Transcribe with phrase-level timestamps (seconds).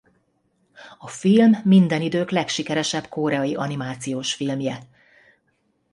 [0.97, 4.79] A film minden idők legsikeresebb koreai animációs filmje.